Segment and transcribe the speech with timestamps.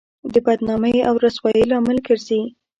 [0.33, 2.41] د بدنامۍ او رسوایۍ لامل ګرځي.